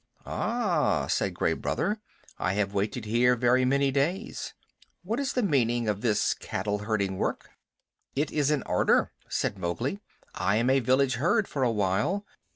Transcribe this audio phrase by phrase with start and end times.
[0.25, 1.99] "Ah," said Gray Brother,
[2.39, 4.55] "I have waited here very many days.
[5.03, 7.51] What is the meaning of this cattle herding work?"
[8.15, 9.99] "It is an order," said Mowgli.
[10.33, 12.25] "I am a village herd for a while.